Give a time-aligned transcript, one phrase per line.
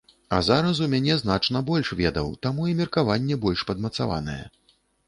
[0.35, 4.43] А зараз у мяне значна больш ведаў, таму і меркаванне больш падмацаванае.